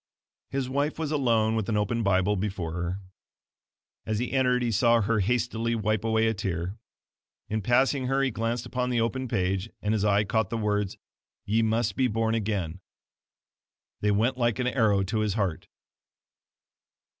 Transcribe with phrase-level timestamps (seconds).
[0.49, 3.01] His wife was alone with an open Bible before her.
[4.03, 6.79] As he entered he saw her hastily wipe away a tear.
[7.49, 10.97] In passing her he glanced upon the open page, and his eye caught the words
[11.45, 12.79] "YE MUST BE BORN AGAIN!"
[13.99, 15.67] They went like an arrow to his heart.